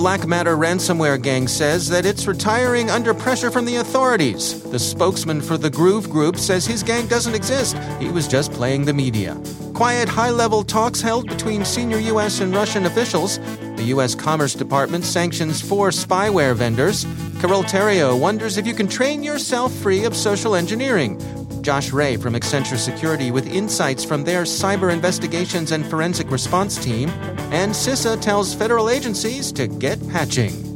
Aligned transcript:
Black 0.00 0.26
Matter 0.26 0.56
ransomware 0.56 1.20
gang 1.20 1.46
says 1.46 1.86
that 1.90 2.06
it's 2.06 2.26
retiring 2.26 2.88
under 2.88 3.12
pressure 3.12 3.50
from 3.50 3.66
the 3.66 3.76
authorities. 3.76 4.62
The 4.62 4.78
spokesman 4.78 5.42
for 5.42 5.58
the 5.58 5.68
Groove 5.68 6.08
Group 6.08 6.38
says 6.38 6.64
his 6.64 6.82
gang 6.82 7.06
doesn't 7.06 7.34
exist, 7.34 7.76
he 8.00 8.08
was 8.08 8.26
just 8.26 8.50
playing 8.50 8.86
the 8.86 8.94
media. 8.94 9.38
Quiet, 9.74 10.08
high 10.08 10.30
level 10.30 10.64
talks 10.64 11.02
held 11.02 11.28
between 11.28 11.66
senior 11.66 11.98
U.S. 11.98 12.40
and 12.40 12.54
Russian 12.54 12.86
officials. 12.86 13.40
The 13.76 13.84
U.S. 13.88 14.14
Commerce 14.14 14.54
Department 14.54 15.04
sanctions 15.04 15.60
four 15.60 15.90
spyware 15.90 16.54
vendors. 16.54 17.04
Carole 17.38 17.62
Theriault 17.62 18.18
wonders 18.18 18.56
if 18.56 18.66
you 18.66 18.72
can 18.72 18.88
train 18.88 19.22
yourself 19.22 19.70
free 19.70 20.06
of 20.06 20.16
social 20.16 20.54
engineering. 20.54 21.20
Josh 21.62 21.92
Ray 21.92 22.16
from 22.16 22.34
Accenture 22.34 22.78
Security 22.78 23.30
with 23.30 23.46
insights 23.46 24.04
from 24.04 24.24
their 24.24 24.42
cyber 24.42 24.92
investigations 24.92 25.72
and 25.72 25.86
forensic 25.86 26.30
response 26.30 26.82
team. 26.82 27.08
And 27.52 27.72
CISA 27.72 28.20
tells 28.20 28.54
federal 28.54 28.88
agencies 28.88 29.52
to 29.52 29.66
get 29.66 29.98
patching. 30.08 30.70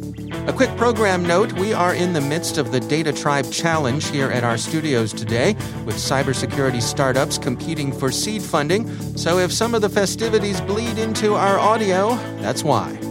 A 0.47 0.53
quick 0.53 0.77
program 0.77 1.23
note 1.23 1.53
we 1.55 1.73
are 1.73 1.95
in 1.95 2.13
the 2.13 2.21
midst 2.21 2.59
of 2.59 2.71
the 2.71 2.81
Data 2.81 3.13
Tribe 3.13 3.51
Challenge 3.51 4.07
here 4.09 4.31
at 4.31 4.45
our 4.45 4.59
studios 4.59 5.13
today, 5.13 5.55
with 5.87 5.97
cybersecurity 5.97 6.83
startups 6.83 7.39
competing 7.39 7.91
for 7.91 8.13
seed 8.13 8.43
funding. 8.43 8.87
So 9.17 9.39
if 9.39 9.53
some 9.53 9.75
of 9.75 9.81
the 9.81 9.89
festivities 9.89 10.61
bleed 10.61 10.99
into 10.99 11.35
our 11.35 11.59
audio, 11.59 12.17
that's 12.43 12.63
why. 12.63 13.04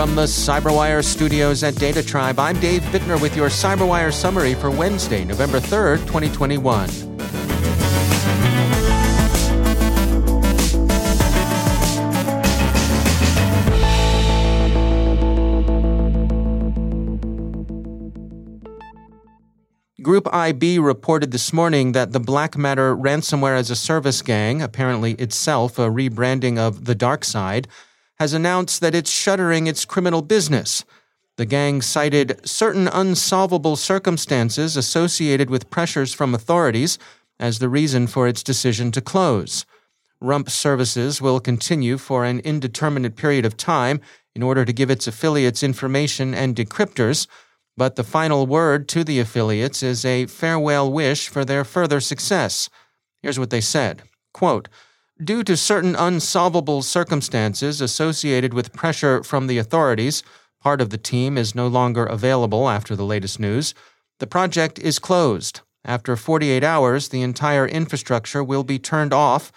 From 0.00 0.14
the 0.14 0.22
CyberWire 0.22 1.04
studios 1.04 1.62
at 1.62 1.74
Data 1.74 2.02
Tribe, 2.02 2.38
I'm 2.38 2.58
Dave 2.58 2.80
Bittner 2.84 3.20
with 3.20 3.36
your 3.36 3.50
CyberWire 3.50 4.10
summary 4.10 4.54
for 4.54 4.70
Wednesday, 4.70 5.26
November 5.26 5.60
3rd, 5.60 5.98
2021. 6.06 6.88
Group 20.00 20.32
IB 20.32 20.78
reported 20.78 21.30
this 21.30 21.52
morning 21.52 21.92
that 21.92 22.12
the 22.12 22.20
Black 22.20 22.56
Matter 22.56 22.96
ransomware 22.96 23.58
as 23.58 23.70
a 23.70 23.76
service 23.76 24.22
gang, 24.22 24.62
apparently 24.62 25.12
itself 25.16 25.78
a 25.78 25.90
rebranding 25.90 26.56
of 26.56 26.86
the 26.86 26.94
DarkSide, 26.94 27.66
has 28.20 28.34
announced 28.34 28.82
that 28.82 28.94
it's 28.94 29.10
shuttering 29.10 29.66
its 29.66 29.86
criminal 29.86 30.20
business. 30.20 30.84
The 31.38 31.46
gang 31.46 31.80
cited 31.80 32.46
certain 32.46 32.86
unsolvable 32.86 33.76
circumstances 33.76 34.76
associated 34.76 35.48
with 35.48 35.70
pressures 35.70 36.12
from 36.12 36.34
authorities 36.34 36.98
as 37.38 37.58
the 37.58 37.70
reason 37.70 38.06
for 38.06 38.28
its 38.28 38.42
decision 38.42 38.92
to 38.92 39.00
close. 39.00 39.64
Rump 40.20 40.50
services 40.50 41.22
will 41.22 41.40
continue 41.40 41.96
for 41.96 42.26
an 42.26 42.40
indeterminate 42.40 43.16
period 43.16 43.46
of 43.46 43.56
time 43.56 44.02
in 44.34 44.42
order 44.42 44.66
to 44.66 44.72
give 44.74 44.90
its 44.90 45.06
affiliates 45.06 45.62
information 45.62 46.34
and 46.34 46.54
decryptors, 46.54 47.26
but 47.74 47.96
the 47.96 48.04
final 48.04 48.46
word 48.46 48.86
to 48.88 49.02
the 49.02 49.18
affiliates 49.18 49.82
is 49.82 50.04
a 50.04 50.26
farewell 50.26 50.92
wish 50.92 51.30
for 51.30 51.46
their 51.46 51.64
further 51.64 52.00
success. 52.00 52.68
Here's 53.22 53.38
what 53.38 53.48
they 53.48 53.62
said 53.62 54.02
Quote, 54.34 54.68
Due 55.22 55.44
to 55.44 55.56
certain 55.56 55.94
unsolvable 55.96 56.82
circumstances 56.82 57.80
associated 57.80 58.54
with 58.54 58.72
pressure 58.72 59.22
from 59.22 59.46
the 59.46 59.58
authorities, 59.58 60.22
part 60.60 60.80
of 60.80 60.90
the 60.90 60.98
team 60.98 61.36
is 61.36 61.54
no 61.54 61.66
longer 61.66 62.06
available 62.06 62.68
after 62.68 62.96
the 62.96 63.04
latest 63.04 63.38
news. 63.38 63.74
The 64.18 64.26
project 64.26 64.78
is 64.78 64.98
closed. 64.98 65.60
After 65.84 66.16
48 66.16 66.64
hours, 66.64 67.08
the 67.08 67.22
entire 67.22 67.66
infrastructure 67.66 68.42
will 68.44 68.64
be 68.64 68.78
turned 68.78 69.12
off. 69.12 69.52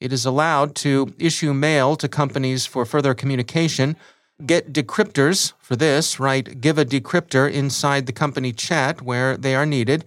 It 0.00 0.12
is 0.12 0.26
allowed 0.26 0.74
to 0.76 1.14
issue 1.18 1.54
mail 1.54 1.96
to 1.96 2.08
companies 2.08 2.66
for 2.66 2.84
further 2.84 3.14
communication 3.14 3.96
Get 4.44 4.70
decryptors 4.70 5.54
for 5.58 5.76
this, 5.76 6.20
write 6.20 6.60
give 6.60 6.76
a 6.76 6.84
decryptor 6.84 7.50
inside 7.50 8.04
the 8.04 8.12
company 8.12 8.52
chat 8.52 9.00
where 9.00 9.34
they 9.34 9.54
are 9.54 9.64
needed. 9.64 10.04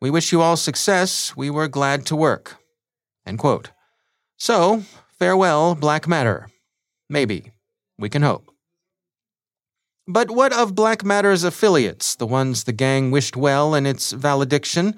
We 0.00 0.10
wish 0.10 0.30
you 0.30 0.40
all 0.40 0.56
success. 0.56 1.36
We 1.36 1.50
were 1.50 1.66
glad 1.66 2.06
to 2.06 2.14
work. 2.14 2.56
End 3.26 3.40
quote. 3.40 3.70
So, 4.36 4.82
farewell, 5.18 5.74
Black 5.74 6.08
Matter. 6.08 6.48
Maybe. 7.08 7.52
We 7.98 8.08
can 8.08 8.22
hope. 8.22 8.50
But 10.06 10.30
what 10.30 10.52
of 10.52 10.74
Black 10.74 11.04
Matter's 11.04 11.44
affiliates, 11.44 12.14
the 12.14 12.26
ones 12.26 12.64
the 12.64 12.72
gang 12.72 13.10
wished 13.10 13.36
well 13.36 13.74
in 13.74 13.86
its 13.86 14.12
valediction? 14.12 14.96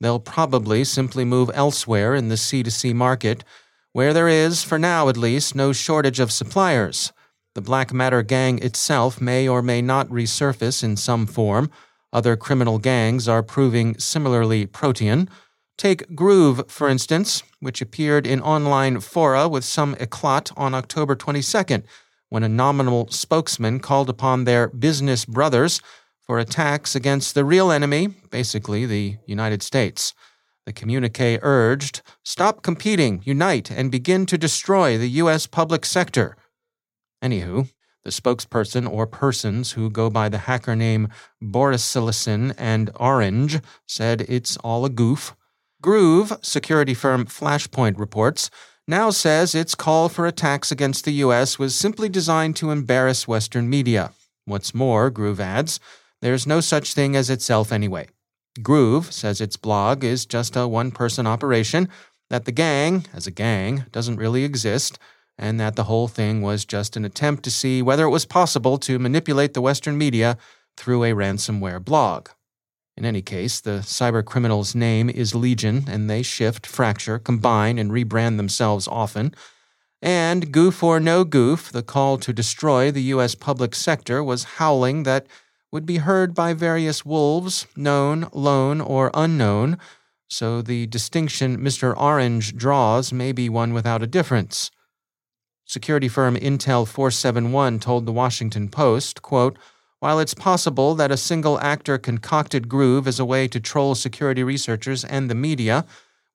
They'll 0.00 0.18
probably 0.18 0.84
simply 0.84 1.24
move 1.24 1.50
elsewhere 1.54 2.14
in 2.14 2.28
the 2.28 2.36
C2C 2.36 2.94
market, 2.94 3.44
where 3.92 4.12
there 4.12 4.28
is, 4.28 4.64
for 4.64 4.78
now 4.78 5.08
at 5.08 5.16
least, 5.16 5.54
no 5.54 5.72
shortage 5.72 6.20
of 6.20 6.32
suppliers. 6.32 7.12
The 7.54 7.60
Black 7.60 7.92
Matter 7.92 8.22
gang 8.22 8.58
itself 8.62 9.20
may 9.20 9.48
or 9.48 9.62
may 9.62 9.82
not 9.82 10.08
resurface 10.08 10.82
in 10.82 10.96
some 10.96 11.26
form. 11.26 11.70
Other 12.12 12.36
criminal 12.36 12.78
gangs 12.78 13.28
are 13.28 13.42
proving 13.42 13.98
similarly 13.98 14.66
protean. 14.66 15.28
Take 15.78 16.16
Groove, 16.16 16.68
for 16.68 16.88
instance, 16.88 17.44
which 17.60 17.80
appeared 17.80 18.26
in 18.26 18.40
online 18.40 18.98
fora 18.98 19.48
with 19.48 19.64
some 19.64 19.94
eclat 20.00 20.50
on 20.56 20.74
October 20.74 21.14
22nd, 21.14 21.84
when 22.28 22.42
a 22.42 22.48
nominal 22.48 23.06
spokesman 23.10 23.78
called 23.78 24.10
upon 24.10 24.42
their 24.42 24.66
business 24.68 25.24
brothers 25.24 25.80
for 26.20 26.40
attacks 26.40 26.96
against 26.96 27.34
the 27.34 27.44
real 27.44 27.70
enemy, 27.70 28.08
basically 28.30 28.86
the 28.86 29.18
United 29.24 29.62
States. 29.62 30.14
The 30.66 30.72
communique 30.72 31.38
urged 31.42 32.02
stop 32.24 32.62
competing, 32.62 33.22
unite, 33.24 33.70
and 33.70 33.90
begin 33.90 34.26
to 34.26 34.36
destroy 34.36 34.98
the 34.98 35.08
U.S. 35.22 35.46
public 35.46 35.86
sector. 35.86 36.36
Anywho, 37.22 37.70
the 38.04 38.10
spokesperson 38.10 38.90
or 38.90 39.06
persons 39.06 39.72
who 39.72 39.90
go 39.90 40.10
by 40.10 40.28
the 40.28 40.38
hacker 40.38 40.74
name 40.74 41.08
Boris 41.40 41.82
Borisilicon 41.94 42.54
and 42.58 42.90
Orange 42.96 43.60
said 43.86 44.22
it's 44.28 44.56
all 44.58 44.84
a 44.84 44.90
goof. 44.90 45.36
Groove, 45.80 46.32
security 46.42 46.92
firm 46.92 47.24
Flashpoint 47.24 48.00
reports, 48.00 48.50
now 48.88 49.10
says 49.10 49.54
its 49.54 49.76
call 49.76 50.08
for 50.08 50.26
attacks 50.26 50.72
against 50.72 51.04
the 51.04 51.12
U.S. 51.24 51.56
was 51.56 51.76
simply 51.76 52.08
designed 52.08 52.56
to 52.56 52.72
embarrass 52.72 53.28
Western 53.28 53.70
media. 53.70 54.10
What's 54.44 54.74
more, 54.74 55.08
Groove 55.08 55.38
adds, 55.38 55.78
there's 56.20 56.48
no 56.48 56.60
such 56.60 56.94
thing 56.94 57.14
as 57.14 57.30
itself 57.30 57.70
anyway. 57.70 58.08
Groove 58.60 59.12
says 59.12 59.40
its 59.40 59.56
blog 59.56 60.02
is 60.02 60.26
just 60.26 60.56
a 60.56 60.66
one 60.66 60.90
person 60.90 61.28
operation, 61.28 61.88
that 62.28 62.44
the 62.44 62.50
gang, 62.50 63.04
as 63.14 63.28
a 63.28 63.30
gang, 63.30 63.84
doesn't 63.92 64.16
really 64.16 64.42
exist, 64.42 64.98
and 65.38 65.60
that 65.60 65.76
the 65.76 65.84
whole 65.84 66.08
thing 66.08 66.42
was 66.42 66.64
just 66.64 66.96
an 66.96 67.04
attempt 67.04 67.44
to 67.44 67.52
see 67.52 67.82
whether 67.82 68.04
it 68.04 68.10
was 68.10 68.26
possible 68.26 68.78
to 68.78 68.98
manipulate 68.98 69.54
the 69.54 69.62
Western 69.62 69.96
media 69.96 70.38
through 70.76 71.04
a 71.04 71.12
ransomware 71.12 71.84
blog. 71.84 72.30
In 72.98 73.04
any 73.04 73.22
case, 73.22 73.60
the 73.60 73.82
cybercriminals' 73.84 74.74
name 74.74 75.08
is 75.08 75.32
Legion, 75.32 75.84
and 75.86 76.10
they 76.10 76.20
shift, 76.20 76.66
fracture, 76.66 77.20
combine, 77.20 77.78
and 77.78 77.92
rebrand 77.92 78.38
themselves 78.38 78.88
often. 78.88 79.36
And, 80.02 80.50
goof 80.50 80.82
or 80.82 80.98
no 80.98 81.22
goof, 81.22 81.70
the 81.70 81.84
call 81.84 82.18
to 82.18 82.32
destroy 82.32 82.90
the 82.90 83.14
U.S. 83.14 83.36
public 83.36 83.76
sector 83.76 84.24
was 84.24 84.58
howling 84.58 85.04
that 85.04 85.28
would 85.70 85.86
be 85.86 85.98
heard 85.98 86.34
by 86.34 86.54
various 86.54 87.04
wolves, 87.04 87.68
known, 87.76 88.26
lone, 88.32 88.80
or 88.80 89.12
unknown, 89.14 89.78
so 90.28 90.60
the 90.60 90.88
distinction 90.88 91.58
Mr. 91.58 91.96
Orange 91.96 92.56
draws 92.56 93.12
may 93.12 93.30
be 93.30 93.48
one 93.48 93.72
without 93.72 94.02
a 94.02 94.08
difference. 94.08 94.72
Security 95.64 96.08
firm 96.08 96.34
Intel 96.34 96.84
471 96.84 97.78
told 97.78 98.06
the 98.06 98.12
Washington 98.12 98.68
Post, 98.68 99.22
quote, 99.22 99.56
while 100.00 100.20
it's 100.20 100.34
possible 100.34 100.94
that 100.94 101.10
a 101.10 101.16
single 101.16 101.58
actor 101.60 101.98
concocted 101.98 102.68
Groove 102.68 103.08
as 103.08 103.18
a 103.18 103.24
way 103.24 103.48
to 103.48 103.60
troll 103.60 103.94
security 103.94 104.42
researchers 104.42 105.04
and 105.04 105.28
the 105.28 105.34
media, 105.34 105.84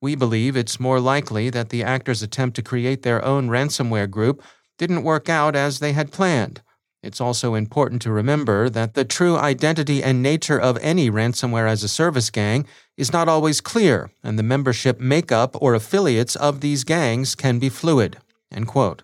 we 0.01 0.15
believe 0.15 0.57
it's 0.57 0.79
more 0.79 0.99
likely 0.99 1.49
that 1.49 1.69
the 1.69 1.83
actors' 1.83 2.21
attempt 2.21 2.55
to 2.57 2.61
create 2.61 3.03
their 3.03 3.23
own 3.23 3.47
ransomware 3.47 4.09
group 4.09 4.43
didn't 4.77 5.03
work 5.03 5.29
out 5.29 5.55
as 5.55 5.79
they 5.79 5.93
had 5.93 6.11
planned. 6.11 6.61
It's 7.01 7.21
also 7.21 7.53
important 7.53 8.01
to 8.03 8.11
remember 8.11 8.69
that 8.69 8.93
the 8.93 9.05
true 9.05 9.37
identity 9.37 10.01
and 10.01 10.23
nature 10.23 10.59
of 10.59 10.77
any 10.81 11.09
ransomware 11.09 11.69
as 11.69 11.83
a 11.83 11.89
service 11.89 12.29
gang 12.29 12.65
is 12.97 13.11
not 13.11 13.27
always 13.27 13.59
clear, 13.59 14.09
and 14.23 14.39
the 14.39 14.43
membership 14.43 14.99
makeup 14.99 15.55
or 15.61 15.73
affiliates 15.73 16.35
of 16.35 16.61
these 16.61 16.83
gangs 16.83 17.35
can 17.35 17.59
be 17.59 17.69
fluid. 17.69 18.17
End 18.53 18.67
quote. 18.67 19.03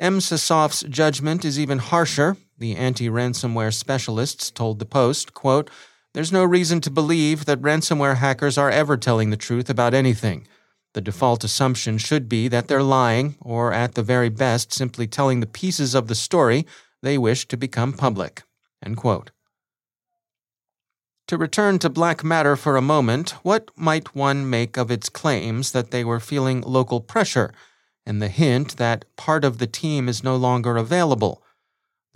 Emsisoft's 0.00 0.82
judgment 0.82 1.44
is 1.44 1.58
even 1.58 1.78
harsher. 1.78 2.36
The 2.58 2.76
anti-ransomware 2.76 3.74
specialists 3.74 4.50
told 4.50 4.78
the 4.78 4.86
Post, 4.86 5.34
quote, 5.34 5.70
"There's 6.14 6.32
no 6.32 6.44
reason 6.44 6.80
to 6.82 6.90
believe 6.90 7.44
that 7.44 7.60
ransomware 7.60 8.16
hackers 8.16 8.56
are 8.56 8.70
ever 8.70 8.96
telling 8.96 9.30
the 9.30 9.36
truth 9.36 9.68
about 9.68 9.94
anything. 9.94 10.48
The 10.94 11.00
default 11.00 11.44
assumption 11.44 11.98
should 11.98 12.28
be 12.28 12.48
that 12.48 12.68
they're 12.68 12.82
lying, 12.82 13.36
or 13.40 13.72
at 13.72 13.94
the 13.94 14.02
very 14.02 14.30
best, 14.30 14.72
simply 14.72 15.06
telling 15.06 15.40
the 15.40 15.46
pieces 15.46 15.94
of 15.94 16.08
the 16.08 16.14
story 16.14 16.66
they 17.02 17.18
wish 17.18 17.46
to 17.48 17.56
become 17.56 17.92
public." 17.92 18.42
End 18.82 18.96
quote. 18.96 19.30
To 21.28 21.36
return 21.36 21.78
to 21.80 21.90
Black 21.90 22.24
Matter 22.24 22.56
for 22.56 22.76
a 22.76 22.82
moment, 22.82 23.30
what 23.42 23.70
might 23.76 24.14
one 24.14 24.48
make 24.48 24.76
of 24.76 24.90
its 24.90 25.08
claims 25.08 25.72
that 25.72 25.90
they 25.90 26.04
were 26.04 26.20
feeling 26.20 26.62
local 26.62 27.00
pressure? 27.00 27.52
and 28.06 28.22
the 28.22 28.28
hint 28.28 28.76
that 28.76 29.04
part 29.16 29.44
of 29.44 29.58
the 29.58 29.66
team 29.66 30.08
is 30.08 30.22
no 30.22 30.36
longer 30.36 30.76
available. 30.76 31.42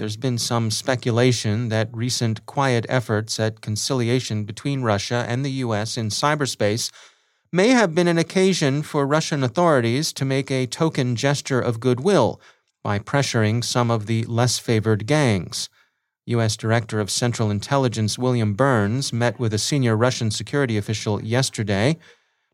There's 0.01 0.17
been 0.17 0.39
some 0.39 0.71
speculation 0.71 1.69
that 1.69 1.91
recent 1.93 2.47
quiet 2.47 2.87
efforts 2.89 3.39
at 3.39 3.61
conciliation 3.61 4.45
between 4.45 4.81
Russia 4.81 5.27
and 5.29 5.45
the 5.45 5.51
U.S. 5.65 5.99
in 5.99 6.09
cyberspace 6.09 6.91
may 7.53 7.69
have 7.69 7.95
been 7.95 8.09
an 8.09 8.17
occasion 8.17 8.81
for 8.81 9.07
Russian 9.07 9.45
authorities 9.45 10.15
to 10.15 10.25
make 10.25 10.51
a 10.51 10.65
token 10.65 11.17
gesture 11.17 11.61
of 11.61 11.81
goodwill 11.81 12.41
by 12.83 12.99
pressuring 12.99 13.63
some 13.63 13.91
of 13.91 14.07
the 14.07 14.25
less 14.25 14.59
favored 14.59 15.07
gangs. 15.07 15.69
U.S. 16.25 16.57
Director 16.57 16.99
of 16.99 17.11
Central 17.11 17.51
Intelligence 17.51 18.19
William 18.19 18.55
Burns 18.55 19.13
met 19.13 19.39
with 19.39 19.53
a 19.53 19.59
senior 19.59 19.99
Russian 19.99 20.31
security 20.31 20.79
official 20.79 21.23
yesterday 21.23 21.99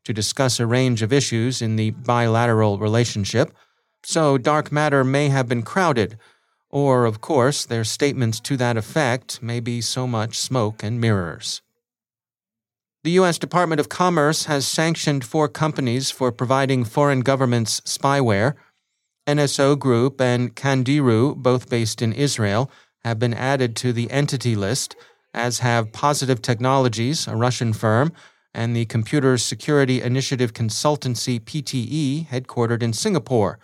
to 0.02 0.12
discuss 0.12 0.58
a 0.58 0.66
range 0.66 1.00
of 1.00 1.12
issues 1.12 1.62
in 1.62 1.76
the 1.76 1.90
bilateral 1.90 2.81
relationship, 2.81 3.52
so 4.02 4.37
dark 4.37 4.72
matter 4.72 5.04
may 5.04 5.28
have 5.28 5.46
been 5.46 5.62
crowded, 5.62 6.19
or, 6.70 7.04
of 7.04 7.20
course, 7.20 7.64
their 7.64 7.84
statements 7.84 8.40
to 8.40 8.56
that 8.56 8.76
effect 8.76 9.42
may 9.42 9.60
be 9.60 9.80
so 9.80 10.06
much 10.06 10.38
smoke 10.38 10.82
and 10.82 11.00
mirrors. 11.00 11.62
The 13.04 13.12
U.S. 13.12 13.38
Department 13.38 13.78
of 13.78 13.88
Commerce 13.88 14.46
has 14.46 14.66
sanctioned 14.66 15.24
four 15.24 15.48
companies 15.48 16.10
for 16.10 16.32
providing 16.32 16.84
foreign 16.84 17.20
governments 17.20 17.80
spyware. 17.82 18.54
NSO 19.28 19.78
Group 19.78 20.20
and 20.20 20.56
Candiru, 20.56 21.36
both 21.36 21.70
based 21.70 22.02
in 22.02 22.12
Israel, 22.12 22.70
have 23.04 23.20
been 23.20 23.34
added 23.34 23.76
to 23.76 23.92
the 23.92 24.10
entity 24.10 24.56
list, 24.56 24.96
as 25.32 25.60
have 25.60 25.92
Positive 25.92 26.42
Technologies, 26.42 27.28
a 27.28 27.36
Russian 27.36 27.72
firm, 27.72 28.12
and 28.52 28.74
the 28.74 28.86
Computer 28.86 29.38
Security 29.38 30.02
Initiative 30.02 30.52
Consultancy 30.52 31.38
PTE, 31.38 32.26
headquartered 32.26 32.82
in 32.82 32.92
Singapore. 32.92 33.60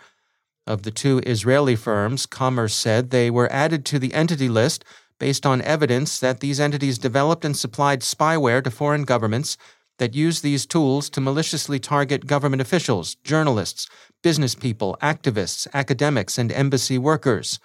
Of 0.65 0.83
the 0.83 0.91
two 0.91 1.19
Israeli 1.25 1.75
firms, 1.75 2.25
Commerce 2.25 2.73
said 2.73 3.09
they 3.09 3.29
were 3.29 3.51
added 3.51 3.83
to 3.85 3.99
the 3.99 4.13
entity 4.13 4.47
list 4.47 4.85
based 5.19 5.45
on 5.45 5.61
evidence 5.61 6.19
that 6.19 6.39
these 6.39 6.59
entities 6.59 6.97
developed 6.97 7.43
and 7.43 7.55
supplied 7.55 8.01
spyware 8.01 8.63
to 8.63 8.71
foreign 8.71 9.03
governments 9.03 9.57
that 9.99 10.15
use 10.15 10.41
these 10.41 10.65
tools 10.65 11.09
to 11.09 11.21
maliciously 11.21 11.79
target 11.79 12.27
government 12.27 12.61
officials, 12.61 13.15
journalists, 13.23 13.89
business 14.21 14.55
people, 14.55 14.97
activists, 15.01 15.67
academics, 15.73 16.37
and 16.37 16.51
embassy 16.51 16.97
workers. 16.97 17.59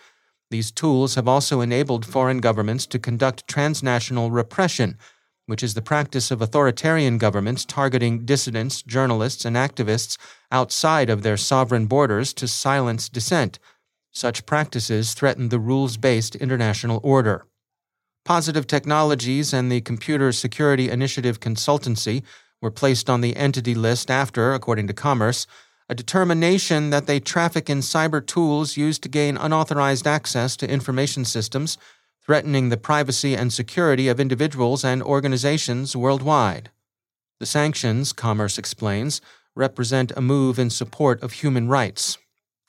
These 0.51 0.73
tools 0.73 1.15
have 1.15 1.29
also 1.29 1.61
enabled 1.61 2.05
foreign 2.05 2.39
governments 2.39 2.87
to 2.87 2.99
conduct 2.99 3.47
transnational 3.47 4.31
repression 4.31 4.97
which 5.49 5.63
is 5.63 5.73
the 5.73 5.81
practice 5.81 6.31
of 6.31 6.43
authoritarian 6.43 7.17
governments 7.17 7.65
targeting 7.65 8.27
dissidents, 8.27 8.83
journalists, 8.83 9.47
and 9.47 9.57
activists 9.57 10.19
outside 10.53 11.09
of 11.09 11.23
their 11.23 11.39
sovereign 11.39 11.87
borders 11.87 12.35
to 12.35 12.47
silence 12.47 13.09
dissent. 13.09 13.59
Such 14.13 14.45
practices 14.45 15.15
threaten 15.15 15.49
the 15.49 15.59
rules 15.59 15.97
based 15.97 16.37
international 16.37 17.01
order. 17.03 17.47
Positive 18.27 18.67
Technologies 18.67 19.55
and 19.55 19.73
the 19.73 19.81
Computer 19.81 20.33
Security 20.33 20.91
Initiative 20.91 21.41
Consultancy 21.41 22.23
were 22.61 22.71
placed 22.71 23.09
on 23.09 23.23
the 23.23 23.35
entity 23.35 23.75
list 23.75 24.11
after, 24.11 24.53
according 24.53 24.87
to 24.89 24.93
Commerce, 24.93 25.47
a 25.89 25.95
determination 25.95 26.91
that 26.91 27.07
they 27.07 27.21
traffic 27.21 27.71
in 27.71 27.79
cyber 27.79 28.25
tools 28.25 28.77
used 28.77 29.03
to 29.03 29.09
gain 29.09 29.39
unauthorized 29.39 30.07
access 30.07 30.57
to 30.57 30.71
information 30.71 31.25
systems 31.25 31.79
threatening 32.29 32.69
the 32.69 32.77
privacy 32.77 33.35
and 33.35 33.51
security 33.51 34.07
of 34.07 34.21
individuals 34.21 34.85
and 34.85 35.03
organizations 35.03 35.97
worldwide. 35.97 36.71
The 37.41 37.47
sanctions, 37.47 38.13
Commerce 38.13 38.59
explains, 38.59 39.23
represent 39.57 40.13
a 40.15 40.21
move 40.21 40.59
in 40.59 40.69
support 40.69 41.23
of 41.23 41.33
human 41.33 41.69
rights. 41.69 42.19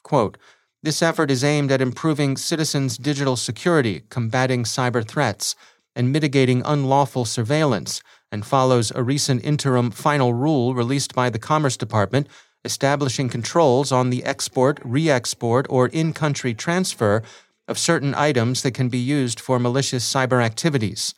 Quote, 0.02 0.38
this 0.82 1.02
effort 1.02 1.30
is 1.30 1.44
aimed 1.44 1.74
at 1.74 1.82
improving 1.82 2.38
citizens' 2.38 2.98
digital 2.98 3.36
security, 3.36 4.04
combating 4.08 4.64
cyber 4.64 5.06
threats, 5.06 5.58
and 5.94 6.10
mitigating 6.10 6.62
unlawful 6.64 7.26
surveillance, 7.26 8.02
and 8.32 8.46
follows 8.46 8.94
a 8.96 9.04
recent 9.04 9.44
interim 9.44 9.92
final 9.92 10.34
rule 10.34 10.74
released 10.74 11.14
by 11.14 11.30
the 11.30 11.38
Commerce 11.38 11.76
Department 11.76 12.30
establishing 12.64 13.28
controls 13.28 13.92
on 13.92 14.10
the 14.10 14.24
export, 14.24 14.80
re 14.86 15.10
export, 15.10 15.66
or 15.70 15.88
in 15.88 16.14
country 16.14 16.54
transfer 16.54 17.22
of 17.70 17.78
certain 17.78 18.16
items 18.16 18.64
that 18.64 18.74
can 18.74 18.90
be 18.90 18.98
used 18.98 19.40
for 19.40 19.60
malicious 19.60 20.12
cyber 20.12 20.44
activities. 20.44 21.14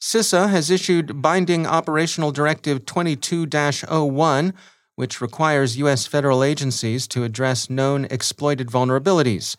CISA 0.00 0.50
has 0.50 0.70
issued 0.70 1.20
Binding 1.20 1.66
Operational 1.66 2.30
Directive 2.30 2.86
22 2.86 3.46
01, 3.48 4.54
which 4.94 5.20
requires 5.20 5.76
U.S. 5.78 6.06
federal 6.06 6.44
agencies 6.44 7.08
to 7.08 7.24
address 7.24 7.68
known 7.68 8.04
exploited 8.04 8.68
vulnerabilities. 8.68 9.56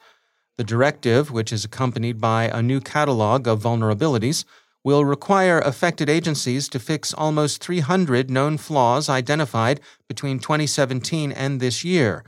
The 0.57 0.63
directive, 0.63 1.31
which 1.31 1.51
is 1.51 1.65
accompanied 1.65 2.21
by 2.21 2.45
a 2.45 2.61
new 2.61 2.79
catalog 2.79 3.47
of 3.47 3.61
vulnerabilities, 3.61 4.45
will 4.85 5.03
require 5.03 5.59
affected 5.59 6.09
agencies 6.09 6.69
to 6.69 6.79
fix 6.79 7.13
almost 7.13 7.61
300 7.61 8.29
known 8.29 8.57
flaws 8.57 9.09
identified 9.09 9.81
between 10.07 10.39
2017 10.39 11.33
and 11.33 11.59
this 11.59 11.83
year 11.83 12.23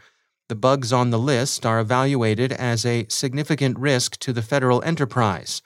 the 0.50 0.56
bugs 0.56 0.94
on 0.94 1.10
the 1.10 1.20
list 1.20 1.66
are 1.66 1.80
evaluated 1.80 2.54
as 2.54 2.86
a 2.86 3.06
significant 3.10 3.78
risk 3.78 4.18
to 4.20 4.32
the 4.32 4.42
federal 4.42 4.82
enterprise. 4.84 5.62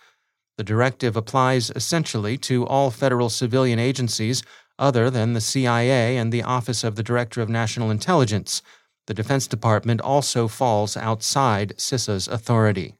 The 0.57 0.63
directive 0.63 1.15
applies 1.15 1.71
essentially 1.75 2.37
to 2.39 2.65
all 2.65 2.91
federal 2.91 3.29
civilian 3.29 3.79
agencies 3.79 4.43
other 4.79 5.09
than 5.09 5.33
the 5.33 5.41
CIA 5.41 6.17
and 6.17 6.31
the 6.31 6.43
Office 6.43 6.83
of 6.83 6.95
the 6.95 7.03
Director 7.03 7.41
of 7.41 7.49
National 7.49 7.91
Intelligence. 7.91 8.61
The 9.07 9.13
Defense 9.13 9.47
Department 9.47 10.01
also 10.01 10.47
falls 10.47 10.97
outside 10.97 11.73
CISA's 11.77 12.27
authority. 12.27 12.95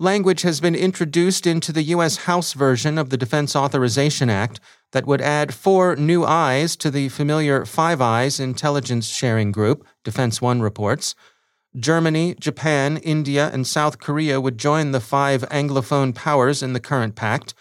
Language 0.00 0.42
has 0.42 0.60
been 0.60 0.74
introduced 0.74 1.46
into 1.46 1.72
the 1.72 1.84
U.S. 1.84 2.16
House 2.24 2.54
version 2.54 2.98
of 2.98 3.10
the 3.10 3.16
Defense 3.16 3.54
Authorization 3.54 4.28
Act 4.28 4.58
that 4.92 5.06
would 5.06 5.20
add 5.20 5.52
four 5.52 5.96
new 5.96 6.24
eyes 6.24 6.76
to 6.76 6.90
the 6.90 7.08
familiar 7.08 7.64
Five 7.64 8.00
Eyes 8.00 8.38
intelligence 8.38 9.08
sharing 9.08 9.50
group, 9.50 9.84
Defense 10.04 10.40
One 10.40 10.62
reports. 10.62 11.14
Germany, 11.76 12.34
Japan, 12.38 12.98
India, 12.98 13.50
and 13.52 13.66
South 13.66 13.98
Korea 13.98 14.40
would 14.40 14.58
join 14.58 14.92
the 14.92 15.00
five 15.00 15.42
Anglophone 15.48 16.14
powers 16.14 16.62
in 16.62 16.74
the 16.74 16.80
current 16.80 17.16
pact. 17.16 17.54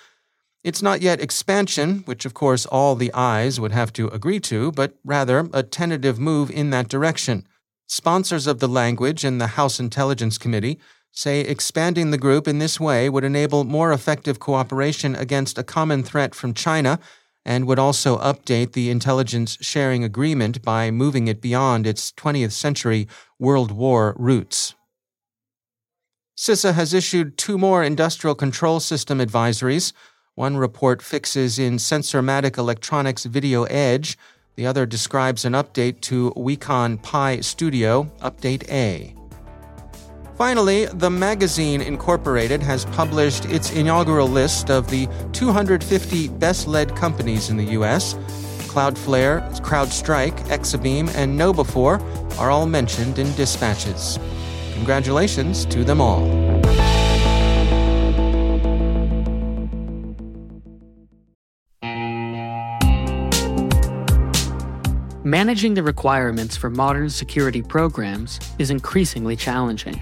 It's 0.63 0.81
not 0.81 1.01
yet 1.01 1.21
expansion, 1.21 1.99
which 2.05 2.25
of 2.25 2.33
course 2.33 2.65
all 2.65 2.95
the 2.95 3.13
eyes 3.13 3.59
would 3.59 3.71
have 3.71 3.93
to 3.93 4.09
agree 4.09 4.39
to, 4.41 4.71
but 4.73 4.95
rather 5.05 5.49
a 5.53 5.63
tentative 5.63 6.19
move 6.19 6.51
in 6.51 6.69
that 6.69 6.89
direction. 6.89 7.47
Sponsors 7.87 8.47
of 8.47 8.59
the 8.59 8.67
language 8.67 9.25
in 9.25 9.37
the 9.37 9.47
House 9.47 9.79
Intelligence 9.79 10.37
Committee 10.37 10.79
say 11.11 11.41
expanding 11.41 12.11
the 12.11 12.17
group 12.17 12.47
in 12.47 12.59
this 12.59 12.79
way 12.79 13.09
would 13.09 13.23
enable 13.23 13.63
more 13.63 13.91
effective 13.91 14.39
cooperation 14.39 15.15
against 15.15 15.57
a 15.57 15.63
common 15.63 16.03
threat 16.03 16.35
from 16.35 16.53
China 16.53 16.99
and 17.45 17.65
would 17.65 17.79
also 17.79 18.17
update 18.19 18.73
the 18.73 18.89
intelligence 18.89 19.57
sharing 19.61 20.03
agreement 20.03 20.61
by 20.61 20.91
moving 20.91 21.27
it 21.27 21.41
beyond 21.41 21.87
its 21.87 22.11
20th 22.11 22.51
century 22.51 23.07
World 23.39 23.71
War 23.71 24.15
roots. 24.17 24.75
CISA 26.37 26.73
has 26.73 26.93
issued 26.93 27.37
two 27.37 27.57
more 27.57 27.83
industrial 27.83 28.35
control 28.35 28.79
system 28.79 29.19
advisories. 29.19 29.93
One 30.35 30.57
report 30.57 31.01
fixes 31.01 31.59
in 31.59 31.75
Sensormatic 31.75 32.57
Electronics 32.57 33.25
Video 33.25 33.63
Edge, 33.65 34.17
The 34.55 34.65
other 34.65 34.85
describes 34.85 35.45
an 35.45 35.53
update 35.53 36.01
to 36.01 36.31
Wacom 36.35 37.01
Pi 37.01 37.41
Studio, 37.41 38.11
Update 38.21 38.69
A. 38.69 39.20
Finally, 40.41 40.85
The 40.85 41.11
Magazine 41.11 41.81
Incorporated 41.81 42.63
has 42.63 42.85
published 42.85 43.45
its 43.45 43.71
inaugural 43.73 44.27
list 44.27 44.71
of 44.71 44.89
the 44.89 45.07
250 45.33 46.29
best 46.29 46.65
led 46.65 46.95
companies 46.95 47.51
in 47.51 47.57
the 47.57 47.65
U.S. 47.73 48.15
Cloudflare, 48.65 49.47
CrowdStrike, 49.59 50.35
Exabeam, 50.47 51.13
and 51.13 51.39
KnowBe4 51.39 52.39
are 52.39 52.49
all 52.49 52.65
mentioned 52.65 53.19
in 53.19 53.31
dispatches. 53.35 54.17
Congratulations 54.73 55.63
to 55.65 55.83
them 55.83 56.01
all. 56.01 56.25
Managing 65.23 65.75
the 65.75 65.83
requirements 65.83 66.57
for 66.57 66.71
modern 66.71 67.11
security 67.11 67.61
programs 67.61 68.39
is 68.57 68.71
increasingly 68.71 69.35
challenging 69.35 70.01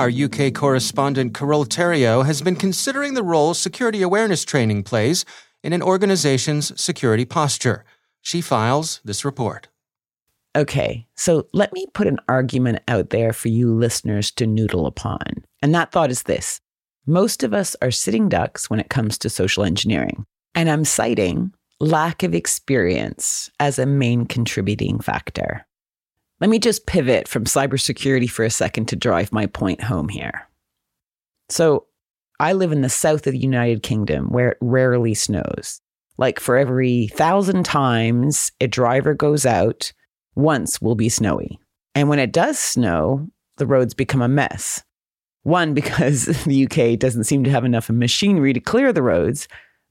Our 0.00 0.08
UK 0.08 0.54
correspondent 0.54 1.34
Carole 1.34 1.66
Theriault 1.66 2.24
has 2.24 2.40
been 2.40 2.56
considering 2.56 3.12
the 3.12 3.22
role 3.22 3.52
security 3.52 4.00
awareness 4.00 4.46
training 4.46 4.82
plays 4.82 5.26
in 5.62 5.74
an 5.74 5.82
organization's 5.82 6.72
security 6.80 7.26
posture. 7.26 7.84
She 8.22 8.40
files 8.40 9.02
this 9.04 9.26
report. 9.26 9.68
Okay, 10.56 11.06
so 11.16 11.46
let 11.52 11.74
me 11.74 11.86
put 11.92 12.06
an 12.06 12.16
argument 12.30 12.80
out 12.88 13.10
there 13.10 13.34
for 13.34 13.48
you 13.48 13.74
listeners 13.74 14.30
to 14.30 14.46
noodle 14.46 14.86
upon. 14.86 15.20
And 15.60 15.74
that 15.74 15.92
thought 15.92 16.10
is 16.10 16.22
this 16.22 16.62
most 17.04 17.42
of 17.42 17.52
us 17.52 17.76
are 17.82 17.90
sitting 17.90 18.30
ducks 18.30 18.70
when 18.70 18.80
it 18.80 18.88
comes 18.88 19.18
to 19.18 19.28
social 19.28 19.64
engineering. 19.64 20.24
And 20.54 20.70
I'm 20.70 20.86
citing 20.86 21.52
lack 21.78 22.22
of 22.22 22.34
experience 22.34 23.50
as 23.60 23.78
a 23.78 23.84
main 23.84 24.24
contributing 24.24 24.98
factor. 24.98 25.66
Let 26.40 26.48
me 26.48 26.58
just 26.58 26.86
pivot 26.86 27.28
from 27.28 27.44
cybersecurity 27.44 28.28
for 28.30 28.44
a 28.44 28.50
second 28.50 28.86
to 28.88 28.96
drive 28.96 29.32
my 29.32 29.46
point 29.46 29.82
home 29.82 30.08
here. 30.08 30.48
So, 31.48 31.86
I 32.38 32.54
live 32.54 32.72
in 32.72 32.80
the 32.80 32.88
south 32.88 33.26
of 33.26 33.34
the 33.34 33.38
United 33.38 33.82
Kingdom 33.82 34.30
where 34.30 34.52
it 34.52 34.58
rarely 34.62 35.12
snows. 35.12 35.82
Like 36.16 36.40
for 36.40 36.56
every 36.56 37.08
thousand 37.08 37.64
times 37.64 38.50
a 38.60 38.66
driver 38.66 39.12
goes 39.12 39.44
out, 39.44 39.92
once 40.34 40.80
will 40.80 40.94
be 40.94 41.10
snowy. 41.10 41.60
And 41.94 42.08
when 42.08 42.18
it 42.18 42.32
does 42.32 42.58
snow, 42.58 43.28
the 43.58 43.66
roads 43.66 43.92
become 43.92 44.22
a 44.22 44.28
mess. 44.28 44.82
One, 45.42 45.74
because 45.74 46.24
the 46.44 46.64
UK 46.64 46.98
doesn't 46.98 47.24
seem 47.24 47.44
to 47.44 47.50
have 47.50 47.64
enough 47.66 47.90
machinery 47.90 48.54
to 48.54 48.60
clear 48.60 48.92
the 48.92 49.02
roads, 49.02 49.46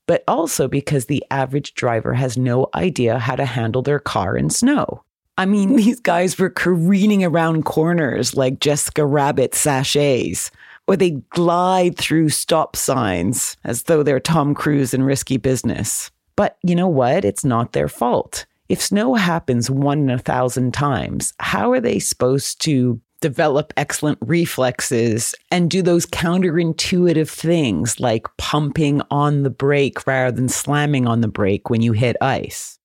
but 0.08 0.24
also 0.28 0.68
because 0.68 1.06
the 1.06 1.24
average 1.30 1.76
driver 1.76 2.16
has 2.16 2.36
no 2.36 2.68
idea 2.74 3.20
how 3.20 3.36
to 3.36 3.46
handle 3.46 3.84
their 3.84 4.00
car 4.00 4.36
in 4.36 4.50
snow. 4.50 5.04
I 5.40 5.46
mean, 5.46 5.76
these 5.78 6.02
guys 6.02 6.38
were 6.38 6.50
careening 6.50 7.24
around 7.24 7.64
corners 7.64 8.36
like 8.36 8.60
Jessica 8.60 9.06
Rabbit 9.06 9.56
sachets, 9.56 10.52
or 10.86 10.98
they 10.98 11.12
glide 11.30 11.98
through 11.98 12.30
stop 12.30 12.76
signs 12.76 13.56
as 13.64 13.84
though 13.84 14.04
they're 14.04 14.20
Tom 14.20 14.54
Cruise 14.54 14.94
in 14.94 15.02
risky 15.04 15.38
business. 15.38 16.12
But 16.36 16.58
you 16.62 16.76
know 16.76 16.88
what? 16.88 17.26
It's 17.26 17.46
not 17.46 17.72
their 17.72 17.88
fault. 17.88 18.46
If 18.68 18.82
snow 18.82 19.16
happens 19.16 19.70
one 19.70 20.00
in 20.00 20.10
a 20.10 20.20
thousand 20.20 20.74
times, 20.74 21.34
how 21.40 21.72
are 21.72 21.82
they 21.82 22.00
supposed 22.00 22.62
to 22.64 23.00
develop 23.22 23.74
excellent 23.78 24.18
reflexes 24.22 25.36
and 25.52 25.70
do 25.70 25.82
those 25.82 26.06
counterintuitive 26.06 27.30
things 27.30 28.00
like 28.00 28.28
pumping 28.38 29.02
on 29.10 29.44
the 29.44 29.50
brake 29.50 30.06
rather 30.06 30.36
than 30.36 30.50
slamming 30.50 31.08
on 31.08 31.22
the 31.22 31.28
brake 31.28 31.70
when 31.70 31.82
you 31.82 31.94
hit 31.94 32.16
ice? 32.22 32.79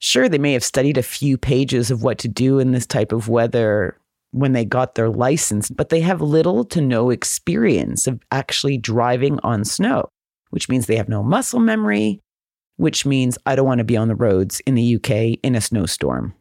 Sure, 0.00 0.28
they 0.28 0.38
may 0.38 0.52
have 0.52 0.64
studied 0.64 0.96
a 0.96 1.02
few 1.02 1.36
pages 1.36 1.90
of 1.90 2.02
what 2.02 2.18
to 2.18 2.28
do 2.28 2.58
in 2.58 2.72
this 2.72 2.86
type 2.86 3.12
of 3.12 3.28
weather 3.28 3.98
when 4.30 4.52
they 4.52 4.64
got 4.64 4.94
their 4.94 5.08
license, 5.08 5.70
but 5.70 5.88
they 5.88 6.00
have 6.00 6.20
little 6.20 6.64
to 6.64 6.80
no 6.80 7.10
experience 7.10 8.06
of 8.06 8.20
actually 8.30 8.78
driving 8.78 9.38
on 9.42 9.64
snow, 9.64 10.08
which 10.50 10.68
means 10.68 10.86
they 10.86 10.96
have 10.96 11.08
no 11.08 11.22
muscle 11.22 11.60
memory, 11.60 12.20
which 12.76 13.04
means 13.04 13.38
I 13.46 13.56
don't 13.56 13.66
want 13.66 13.78
to 13.78 13.84
be 13.84 13.96
on 13.96 14.08
the 14.08 14.14
roads 14.14 14.60
in 14.60 14.74
the 14.74 14.96
UK 14.96 15.38
in 15.42 15.54
a 15.54 15.60
snowstorm. 15.60 16.34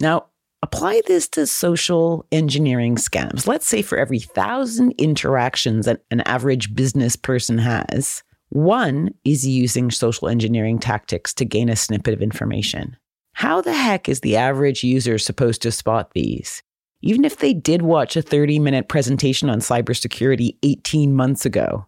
Now, 0.00 0.26
apply 0.62 1.02
this 1.06 1.28
to 1.28 1.46
social 1.46 2.26
engineering 2.32 2.96
scams. 2.96 3.46
Let's 3.46 3.66
say 3.66 3.82
for 3.82 3.98
every 3.98 4.18
thousand 4.18 4.94
interactions 4.98 5.86
that 5.86 6.02
an 6.10 6.22
average 6.22 6.74
business 6.74 7.14
person 7.14 7.58
has, 7.58 8.22
one 8.50 9.10
is 9.24 9.46
using 9.46 9.90
social 9.90 10.28
engineering 10.28 10.78
tactics 10.78 11.34
to 11.34 11.44
gain 11.44 11.68
a 11.68 11.76
snippet 11.76 12.14
of 12.14 12.22
information. 12.22 12.96
How 13.34 13.60
the 13.60 13.74
heck 13.74 14.08
is 14.08 14.20
the 14.20 14.36
average 14.36 14.82
user 14.82 15.18
supposed 15.18 15.62
to 15.62 15.70
spot 15.70 16.12
these? 16.12 16.62
Even 17.02 17.24
if 17.24 17.36
they 17.36 17.54
did 17.54 17.82
watch 17.82 18.16
a 18.16 18.22
30 18.22 18.58
minute 18.58 18.88
presentation 18.88 19.48
on 19.48 19.60
cybersecurity 19.60 20.56
18 20.62 21.14
months 21.14 21.46
ago, 21.46 21.86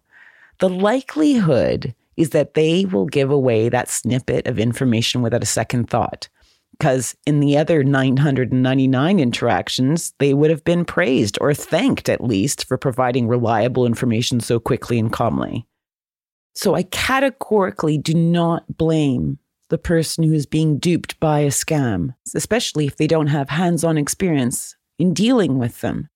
the 0.59 0.69
likelihood 0.69 1.93
is 2.15 2.29
that 2.29 2.53
they 2.53 2.85
will 2.85 3.05
give 3.05 3.31
away 3.31 3.67
that 3.67 3.89
snippet 3.89 4.47
of 4.47 4.59
information 4.59 5.21
without 5.21 5.43
a 5.43 5.47
second 5.47 5.89
thought. 5.89 6.29
because 6.77 7.15
in 7.27 7.41
the 7.41 7.57
other 7.57 7.83
999 7.83 9.19
interactions, 9.19 10.13
they 10.17 10.33
would 10.33 10.49
have 10.49 10.63
been 10.63 10.83
praised 10.83 11.37
or 11.39 11.53
thanked 11.53 12.09
at 12.09 12.23
least 12.23 12.65
for 12.65 12.77
providing 12.77 13.27
reliable 13.27 13.85
information 13.85 14.39
so 14.39 14.59
quickly 14.59 14.97
and 14.97 15.11
calmly. 15.13 15.67
So 16.53 16.75
I 16.75 16.83
categorically 16.83 17.97
do 17.97 18.13
not 18.13 18.77
blame 18.77 19.39
the 19.69 19.77
person 19.77 20.23
who 20.23 20.33
is 20.33 20.45
being 20.45 20.77
duped 20.77 21.19
by 21.19 21.39
a 21.39 21.47
scam, 21.47 22.13
especially 22.35 22.87
if 22.87 22.97
they 22.97 23.07
don't 23.07 23.27
have 23.27 23.49
hands 23.49 23.83
on 23.83 23.97
experience 23.97 24.75
in 24.99 25.13
dealing 25.13 25.57
with 25.57 25.79
them. 25.81 26.09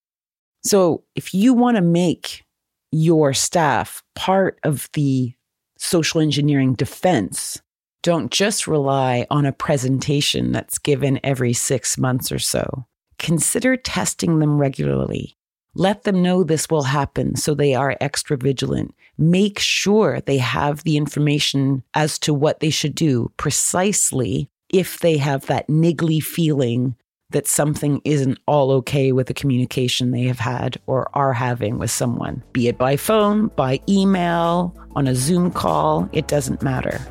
So 0.63 1.03
if 1.15 1.33
you 1.33 1.53
want 1.53 1.77
to 1.77 1.81
make 1.81 2.43
your 2.91 3.33
staff 3.33 4.03
part 4.15 4.59
of 4.63 4.89
the 4.93 5.33
social 5.77 6.19
engineering 6.19 6.73
defense, 6.73 7.61
don't 8.03 8.31
just 8.31 8.67
rely 8.67 9.25
on 9.31 9.45
a 9.45 9.51
presentation 9.51 10.51
that's 10.51 10.77
given 10.77 11.19
every 11.23 11.53
six 11.53 11.97
months 11.97 12.31
or 12.31 12.39
so. 12.39 12.85
Consider 13.17 13.77
testing 13.77 14.39
them 14.39 14.57
regularly. 14.57 15.37
Let 15.75 16.03
them 16.03 16.21
know 16.21 16.43
this 16.43 16.69
will 16.69 16.83
happen 16.83 17.35
so 17.35 17.53
they 17.53 17.75
are 17.75 17.97
extra 17.99 18.37
vigilant. 18.37 18.95
Make 19.17 19.59
sure 19.59 20.21
they 20.21 20.37
have 20.37 20.83
the 20.83 20.95
information 20.95 21.83
as 21.93 22.17
to 22.19 22.33
what 22.33 22.61
they 22.61 22.69
should 22.69 22.95
do 22.95 23.31
precisely 23.35 24.49
if 24.69 24.99
they 24.99 25.17
have 25.17 25.45
that 25.47 25.67
niggly 25.67 26.23
feeling 26.23 26.95
that 27.31 27.47
something 27.47 28.01
isn't 28.05 28.39
all 28.47 28.71
okay 28.71 29.11
with 29.11 29.27
the 29.27 29.33
communication 29.33 30.11
they 30.11 30.23
have 30.23 30.39
had 30.39 30.79
or 30.87 31.09
are 31.13 31.33
having 31.33 31.77
with 31.77 31.91
someone, 31.91 32.41
be 32.53 32.67
it 32.69 32.77
by 32.77 32.95
phone, 32.95 33.47
by 33.57 33.81
email, 33.89 34.73
on 34.95 35.07
a 35.07 35.15
Zoom 35.15 35.51
call, 35.51 36.07
it 36.13 36.27
doesn't 36.27 36.61
matter. 36.61 37.01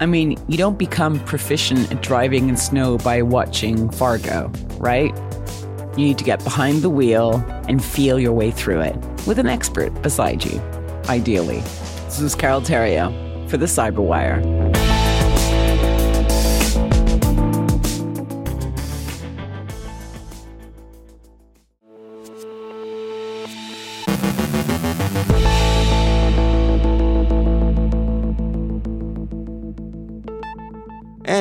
I 0.00 0.06
mean, 0.06 0.36
you 0.48 0.58
don't 0.58 0.78
become 0.78 1.20
proficient 1.20 1.90
at 1.92 2.02
driving 2.02 2.48
in 2.48 2.56
snow 2.56 2.98
by 2.98 3.22
watching 3.22 3.88
Fargo, 3.90 4.50
right? 4.78 5.14
You 5.96 6.06
need 6.06 6.18
to 6.18 6.24
get 6.24 6.42
behind 6.42 6.80
the 6.80 6.88
wheel 6.88 7.44
and 7.68 7.84
feel 7.84 8.18
your 8.18 8.32
way 8.32 8.50
through 8.50 8.80
it 8.80 8.96
with 9.26 9.38
an 9.38 9.46
expert 9.46 9.90
beside 10.02 10.42
you, 10.42 10.58
ideally. 11.08 11.60
This 12.06 12.20
is 12.20 12.34
Carole 12.34 12.62
Theriault 12.62 13.50
for 13.50 13.58
the 13.58 13.66
Cyberwire. 13.66 14.91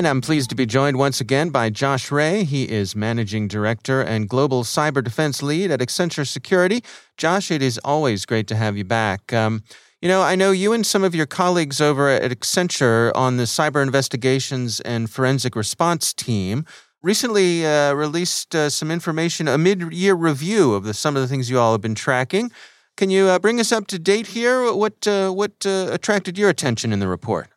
And 0.02 0.08
I'm 0.08 0.20
pleased 0.20 0.50
to 0.50 0.56
be 0.56 0.66
joined 0.66 0.98
once 0.98 1.22
again 1.22 1.52
by 1.52 1.70
Josh 1.70 2.10
Ray. 2.10 2.44
He 2.44 2.68
is 2.68 2.96
Managing 2.96 3.48
Director 3.48 4.02
and 4.02 4.28
Global 4.28 4.64
Cyber 4.64 5.04
Defense 5.04 5.44
Lead 5.44 5.70
at 5.70 5.80
Accenture 5.80 6.28
Security. 6.28 6.84
Josh, 7.18 7.52
it 7.52 7.62
is 7.62 7.78
always 7.86 8.26
great 8.26 8.48
to 8.48 8.56
have 8.56 8.76
you 8.76 8.84
back. 8.84 9.32
Um, 9.32 9.62
you 10.02 10.10
know, 10.10 10.24
I 10.24 10.34
know 10.34 10.50
you 10.50 10.74
and 10.74 10.84
some 10.84 11.04
of 11.04 11.14
your 11.14 11.28
colleagues 11.28 11.80
over 11.80 12.10
at 12.10 12.32
Accenture 12.32 13.12
on 13.14 13.38
the 13.38 13.44
Cyber 13.44 13.84
Investigations 13.84 14.80
and 14.80 15.08
Forensic 15.08 15.56
Response 15.56 16.16
team 16.16 16.66
recently 17.04 17.64
uh, 17.64 17.94
released 17.94 18.56
uh, 18.56 18.72
some 18.72 18.90
information, 18.90 19.48
a 19.48 19.60
mid 19.60 19.94
year 19.94 20.16
review 20.16 20.74
of 20.74 20.84
the, 20.84 20.96
some 20.96 21.16
of 21.16 21.22
the 21.22 21.28
things 21.28 21.48
you 21.48 21.60
all 21.60 21.74
have 21.74 21.82
been 21.82 21.94
tracking. 21.94 22.52
Can 22.98 23.12
you 23.12 23.26
uh, 23.26 23.38
bring 23.38 23.60
us 23.60 23.72
up 23.72 23.86
to 23.86 24.00
date 24.00 24.26
here? 24.26 24.74
What, 24.74 25.06
uh, 25.06 25.30
what 25.30 25.64
uh, 25.64 25.90
attracted 25.92 26.40
your 26.40 26.50
attention 26.50 26.92
in 26.92 26.98
the 26.98 27.08
report? 27.08 27.51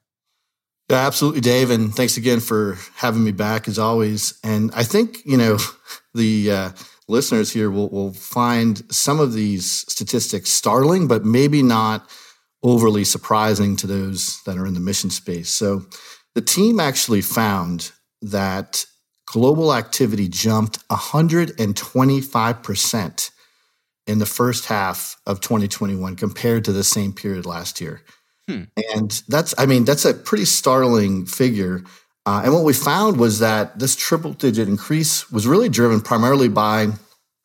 Yeah, 0.90 1.06
absolutely, 1.06 1.40
Dave. 1.40 1.70
And 1.70 1.94
thanks 1.94 2.16
again 2.16 2.40
for 2.40 2.76
having 2.96 3.22
me 3.24 3.32
back 3.32 3.68
as 3.68 3.78
always. 3.78 4.38
And 4.44 4.70
I 4.74 4.84
think, 4.84 5.24
you 5.24 5.36
know, 5.36 5.58
the 6.14 6.50
uh, 6.50 6.70
listeners 7.08 7.52
here 7.52 7.70
will, 7.70 7.88
will 7.88 8.12
find 8.12 8.82
some 8.92 9.18
of 9.18 9.32
these 9.32 9.84
statistics 9.88 10.50
startling, 10.50 11.08
but 11.08 11.24
maybe 11.24 11.62
not 11.62 12.08
overly 12.62 13.04
surprising 13.04 13.76
to 13.76 13.86
those 13.86 14.42
that 14.44 14.58
are 14.58 14.66
in 14.66 14.74
the 14.74 14.80
mission 14.80 15.08
space. 15.10 15.48
So 15.50 15.86
the 16.34 16.42
team 16.42 16.80
actually 16.80 17.22
found 17.22 17.92
that 18.22 18.84
global 19.26 19.74
activity 19.74 20.28
jumped 20.28 20.86
125% 20.88 23.30
in 24.06 24.18
the 24.18 24.26
first 24.26 24.66
half 24.66 25.16
of 25.26 25.40
2021 25.40 26.16
compared 26.16 26.64
to 26.64 26.72
the 26.72 26.84
same 26.84 27.12
period 27.12 27.46
last 27.46 27.80
year. 27.80 28.02
Hmm. 28.48 28.64
And 28.94 29.22
that's, 29.28 29.54
I 29.56 29.66
mean, 29.66 29.84
that's 29.84 30.04
a 30.04 30.14
pretty 30.14 30.44
startling 30.44 31.26
figure. 31.26 31.82
Uh, 32.26 32.42
and 32.44 32.54
what 32.54 32.64
we 32.64 32.72
found 32.72 33.18
was 33.18 33.38
that 33.38 33.78
this 33.78 33.96
triple 33.96 34.32
digit 34.32 34.68
increase 34.68 35.30
was 35.30 35.46
really 35.46 35.68
driven 35.68 36.00
primarily 36.00 36.48
by 36.48 36.88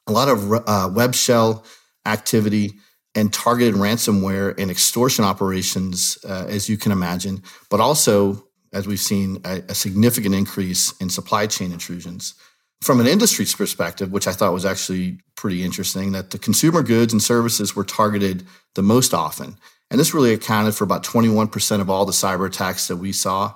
a 0.07 0.11
lot 0.11 0.29
of 0.29 0.51
uh, 0.67 0.89
web 0.93 1.13
shell 1.15 1.63
activity 2.05 2.73
and 3.15 3.33
targeted 3.33 3.75
ransomware 3.75 4.57
and 4.57 4.69
extortion 4.69 5.25
operations, 5.25 6.17
uh, 6.27 6.45
as 6.47 6.69
you 6.69 6.77
can 6.77 6.91
imagine, 6.91 7.41
but 7.69 7.79
also, 7.79 8.45
as 8.71 8.87
we've 8.87 8.99
seen, 8.99 9.41
a, 9.45 9.61
a 9.69 9.75
significant 9.75 10.35
increase 10.35 10.93
in 10.99 11.09
supply 11.09 11.47
chain 11.47 11.71
intrusions. 11.71 12.35
From 12.81 13.01
an 13.01 13.07
industry's 13.07 13.53
perspective, 13.53 14.11
which 14.11 14.27
I 14.27 14.31
thought 14.31 14.53
was 14.53 14.65
actually 14.65 15.19
pretty 15.35 15.63
interesting, 15.63 16.13
that 16.13 16.29
the 16.29 16.39
consumer 16.39 16.81
goods 16.81 17.11
and 17.11 17.21
services 17.21 17.75
were 17.75 17.83
targeted 17.83 18.45
the 18.75 18.83
most 18.83 19.13
often. 19.13 19.57
And 19.91 19.99
this 19.99 20.13
really 20.13 20.33
accounted 20.33 20.75
for 20.75 20.83
about 20.83 21.03
21% 21.03 21.81
of 21.81 21.89
all 21.89 22.05
the 22.05 22.11
cyber 22.11 22.47
attacks 22.47 22.87
that 22.87 22.97
we 22.97 23.11
saw. 23.11 23.55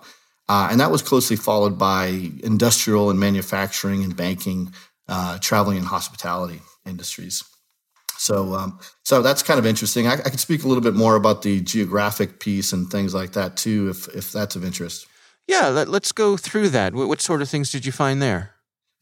Uh, 0.49 0.67
and 0.71 0.79
that 0.79 0.91
was 0.91 1.01
closely 1.01 1.35
followed 1.35 1.77
by 1.77 2.05
industrial 2.43 3.09
and 3.09 3.19
manufacturing 3.19 4.03
and 4.03 4.15
banking, 4.15 4.73
uh, 5.07 5.37
traveling 5.39 5.77
and 5.77 5.87
hospitality 5.87 6.61
industries. 6.85 7.43
So, 8.17 8.53
um, 8.53 8.79
so 9.03 9.21
that's 9.21 9.43
kind 9.43 9.59
of 9.59 9.65
interesting. 9.65 10.07
I, 10.07 10.13
I 10.13 10.29
could 10.29 10.39
speak 10.39 10.63
a 10.63 10.67
little 10.67 10.83
bit 10.83 10.93
more 10.93 11.15
about 11.15 11.41
the 11.41 11.61
geographic 11.61 12.39
piece 12.39 12.73
and 12.73 12.89
things 12.89 13.13
like 13.13 13.33
that 13.33 13.57
too, 13.57 13.89
if 13.89 14.07
if 14.15 14.31
that's 14.31 14.55
of 14.55 14.63
interest. 14.63 15.07
Yeah, 15.47 15.67
let, 15.67 15.89
us 15.89 16.11
go 16.13 16.37
through 16.37 16.69
that. 16.69 16.93
What, 16.93 17.09
what, 17.09 17.19
sort 17.19 17.41
of 17.41 17.49
things 17.49 17.69
did 17.69 17.85
you 17.85 17.91
find 17.91 18.21
there? 18.21 18.52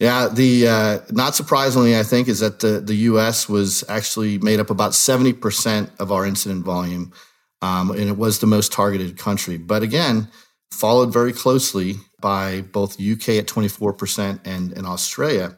Yeah, 0.01 0.29
the 0.29 0.67
uh, 0.67 0.99
not 1.11 1.35
surprisingly, 1.35 1.95
I 1.95 2.01
think, 2.01 2.27
is 2.27 2.39
that 2.39 2.59
the 2.59 2.79
the 2.79 2.95
U.S. 3.11 3.47
was 3.47 3.83
actually 3.87 4.39
made 4.39 4.59
up 4.59 4.71
about 4.71 4.95
seventy 4.95 5.31
percent 5.31 5.91
of 5.99 6.11
our 6.11 6.25
incident 6.25 6.65
volume, 6.65 7.13
um, 7.61 7.91
and 7.91 8.09
it 8.09 8.17
was 8.17 8.39
the 8.39 8.47
most 8.47 8.71
targeted 8.71 9.15
country. 9.15 9.57
But 9.57 9.83
again, 9.83 10.27
followed 10.71 11.13
very 11.13 11.31
closely 11.31 11.97
by 12.19 12.61
both 12.61 12.99
UK 12.99 13.29
at 13.29 13.47
twenty 13.47 13.67
four 13.67 13.93
percent 13.93 14.41
and 14.43 14.71
and 14.71 14.87
Australia. 14.87 15.55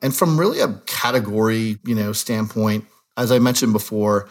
And 0.00 0.16
from 0.16 0.40
really 0.40 0.60
a 0.60 0.80
category, 0.86 1.76
you 1.84 1.94
know, 1.94 2.14
standpoint, 2.14 2.86
as 3.18 3.30
I 3.30 3.40
mentioned 3.40 3.74
before, 3.74 4.30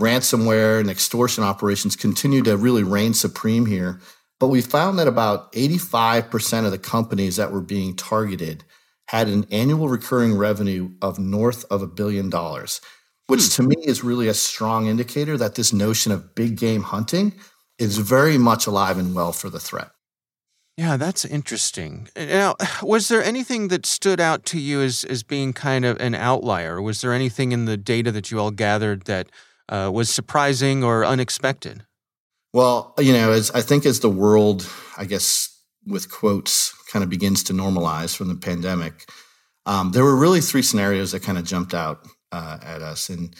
ransomware 0.00 0.80
and 0.80 0.88
extortion 0.88 1.44
operations 1.44 1.96
continue 1.96 2.40
to 2.44 2.56
really 2.56 2.82
reign 2.82 3.12
supreme 3.12 3.66
here. 3.66 4.00
But 4.40 4.48
we 4.48 4.62
found 4.62 4.98
that 4.98 5.06
about 5.06 5.52
85% 5.52 6.64
of 6.64 6.70
the 6.70 6.78
companies 6.78 7.36
that 7.36 7.52
were 7.52 7.60
being 7.60 7.94
targeted 7.94 8.64
had 9.12 9.28
an 9.28 9.46
annual 9.50 9.90
recurring 9.90 10.34
revenue 10.34 10.90
of 11.02 11.18
north 11.18 11.66
of 11.70 11.82
a 11.82 11.86
billion 11.86 12.30
dollars, 12.30 12.80
which 13.26 13.42
hmm. 13.42 13.50
to 13.50 13.62
me 13.68 13.76
is 13.84 14.02
really 14.02 14.26
a 14.26 14.34
strong 14.34 14.86
indicator 14.86 15.36
that 15.36 15.54
this 15.54 15.70
notion 15.70 16.10
of 16.10 16.34
big 16.34 16.56
game 16.56 16.82
hunting 16.82 17.34
is 17.78 17.98
very 17.98 18.38
much 18.38 18.66
alive 18.66 18.96
and 18.96 19.14
well 19.14 19.32
for 19.32 19.50
the 19.50 19.60
threat. 19.60 19.90
Yeah, 20.78 20.96
that's 20.96 21.26
interesting. 21.26 22.08
Now, 22.16 22.56
was 22.82 23.08
there 23.08 23.22
anything 23.22 23.68
that 23.68 23.84
stood 23.84 24.18
out 24.18 24.46
to 24.46 24.58
you 24.58 24.80
as, 24.80 25.04
as 25.04 25.22
being 25.22 25.52
kind 25.52 25.84
of 25.84 26.00
an 26.00 26.14
outlier? 26.14 26.80
Was 26.80 27.02
there 27.02 27.12
anything 27.12 27.52
in 27.52 27.66
the 27.66 27.76
data 27.76 28.10
that 28.12 28.30
you 28.30 28.40
all 28.40 28.50
gathered 28.50 29.04
that 29.04 29.28
uh, 29.68 29.90
was 29.92 30.08
surprising 30.08 30.82
or 30.82 31.04
unexpected? 31.04 31.84
Well, 32.54 32.94
you 32.98 33.12
know, 33.12 33.32
as 33.32 33.50
I 33.50 33.60
think 33.60 33.84
as 33.84 34.00
the 34.00 34.10
world, 34.10 34.66
I 34.96 35.04
guess, 35.04 35.50
with 35.86 36.10
quotes, 36.10 36.72
kind 36.92 37.02
of 37.02 37.10
begins 37.10 37.42
to 37.44 37.52
normalize 37.52 38.16
from 38.16 38.28
the 38.28 38.34
pandemic, 38.34 39.08
um, 39.66 39.92
there 39.92 40.04
were 40.04 40.16
really 40.16 40.40
three 40.40 40.62
scenarios 40.62 41.12
that 41.12 41.22
kind 41.22 41.38
of 41.38 41.44
jumped 41.44 41.74
out 41.74 42.06
uh, 42.32 42.58
at 42.62 42.82
us. 42.82 43.08
And 43.08 43.34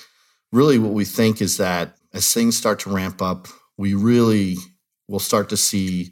really, 0.53 0.79
what 0.79 0.93
we 0.93 1.05
think 1.05 1.41
is 1.41 1.57
that 1.57 1.97
as 2.13 2.33
things 2.33 2.57
start 2.57 2.81
to 2.81 2.91
ramp 2.91 3.23
up, 3.23 3.49
we 3.77 3.95
really 3.95 4.57
will 5.09 5.19
start 5.19 5.49
to 5.49 5.57
see 5.57 6.11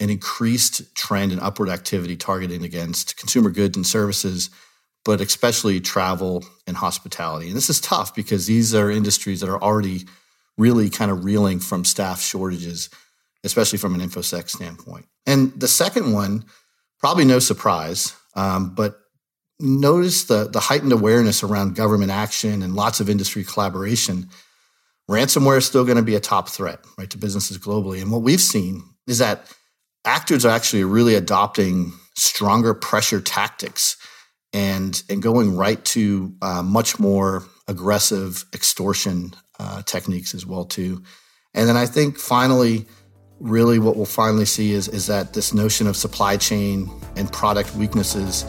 an 0.00 0.10
increased 0.10 0.94
trend 0.94 1.32
in 1.32 1.40
upward 1.40 1.68
activity 1.68 2.16
targeting 2.16 2.64
against 2.64 3.16
consumer 3.16 3.50
goods 3.50 3.76
and 3.76 3.86
services, 3.86 4.50
but 5.04 5.20
especially 5.20 5.80
travel 5.80 6.44
and 6.66 6.76
hospitality. 6.76 7.46
And 7.48 7.56
this 7.56 7.70
is 7.70 7.80
tough 7.80 8.14
because 8.14 8.46
these 8.46 8.74
are 8.74 8.90
industries 8.90 9.40
that 9.40 9.48
are 9.48 9.62
already 9.62 10.06
really 10.58 10.90
kind 10.90 11.10
of 11.10 11.24
reeling 11.24 11.60
from 11.60 11.84
staff 11.84 12.20
shortages, 12.20 12.90
especially 13.46 13.78
from 13.78 13.94
an 13.94 14.00
InfoSec 14.00 14.50
standpoint. 14.50 15.06
And 15.24 15.58
the 15.58 15.68
second 15.68 16.12
one, 16.12 16.44
probably 16.98 17.24
no 17.24 17.38
surprise, 17.38 18.14
um, 18.34 18.74
but 18.74 18.98
notice 19.58 20.24
the, 20.24 20.48
the 20.48 20.60
heightened 20.60 20.92
awareness 20.92 21.42
around 21.42 21.76
government 21.76 22.10
action 22.10 22.62
and 22.62 22.74
lots 22.74 23.00
of 23.00 23.08
industry 23.08 23.44
collaboration. 23.44 24.28
Ransomware 25.10 25.58
is 25.58 25.66
still 25.66 25.84
going 25.84 25.96
to 25.96 26.02
be 26.02 26.16
a 26.16 26.20
top 26.20 26.48
threat, 26.48 26.80
right, 26.98 27.08
to 27.10 27.16
businesses 27.18 27.58
globally. 27.58 28.02
And 28.02 28.10
what 28.10 28.22
we've 28.22 28.40
seen 28.40 28.82
is 29.06 29.18
that 29.18 29.50
actors 30.04 30.44
are 30.44 30.50
actually 30.50 30.84
really 30.84 31.14
adopting 31.14 31.92
stronger 32.16 32.74
pressure 32.74 33.20
tactics 33.20 33.96
and 34.52 35.02
and 35.10 35.22
going 35.22 35.56
right 35.56 35.84
to 35.84 36.34
uh, 36.40 36.62
much 36.62 36.98
more 36.98 37.44
aggressive 37.68 38.44
extortion 38.54 39.34
uh, 39.58 39.82
techniques 39.82 40.34
as 40.34 40.46
well 40.46 40.64
too. 40.64 41.02
And 41.54 41.68
then 41.68 41.76
I 41.76 41.86
think 41.86 42.18
finally, 42.18 42.86
really 43.40 43.78
what 43.78 43.96
we'll 43.96 44.06
finally 44.06 44.46
see 44.46 44.72
is 44.72 44.88
is 44.88 45.06
that 45.06 45.34
this 45.34 45.52
notion 45.52 45.86
of 45.86 45.96
supply 45.96 46.36
chain 46.36 46.90
and 47.16 47.30
product 47.32 47.74
weaknesses 47.74 48.44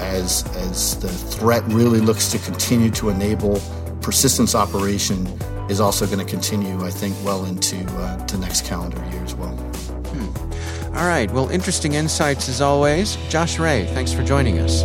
as 0.00 0.44
as 0.56 0.98
the 1.00 1.08
threat 1.08 1.62
really 1.66 2.00
looks 2.00 2.30
to 2.30 2.38
continue 2.38 2.90
to 2.90 3.10
enable 3.10 3.60
persistence 4.00 4.54
operation 4.54 5.26
is 5.70 5.80
also 5.80 6.06
going 6.06 6.18
to 6.18 6.24
continue, 6.24 6.84
I 6.84 6.90
think, 6.90 7.16
well 7.24 7.44
into 7.44 7.84
uh, 7.98 8.24
to 8.26 8.38
next 8.38 8.66
calendar 8.66 8.98
year 9.10 9.22
as 9.22 9.34
well. 9.34 9.54
Hmm. 9.56 10.96
All 10.96 11.06
right. 11.06 11.30
Well, 11.30 11.48
interesting 11.50 11.94
insights 11.94 12.48
as 12.48 12.60
always. 12.60 13.16
Josh 13.28 13.58
Ray, 13.58 13.86
thanks 13.94 14.12
for 14.12 14.22
joining 14.22 14.58
us. 14.58 14.84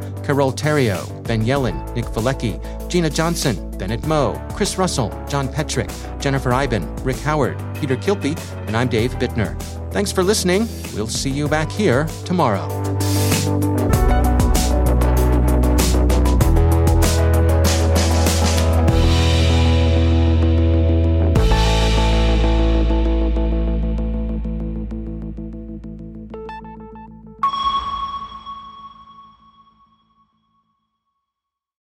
Carole 0.23 0.51
Theriault, 0.51 1.23
Ben 1.23 1.43
Yellen, 1.43 1.95
Nick 1.95 2.05
Veliky, 2.05 2.59
Gina 2.89 3.09
Johnson, 3.09 3.71
Bennett 3.77 4.05
Moe, 4.05 4.39
Chris 4.53 4.77
Russell, 4.77 5.09
John 5.27 5.47
Petrik, 5.47 5.91
Jennifer 6.19 6.53
Eiben, 6.53 6.95
Rick 6.97 7.17
Howard, 7.17 7.57
Peter 7.75 7.95
Kilpe, 7.95 8.37
and 8.67 8.75
I'm 8.75 8.87
Dave 8.87 9.13
Bittner. 9.15 9.59
Thanks 9.91 10.11
for 10.11 10.23
listening. 10.23 10.67
We'll 10.93 11.07
see 11.07 11.29
you 11.29 11.47
back 11.47 11.71
here 11.71 12.07
tomorrow. 12.25 12.67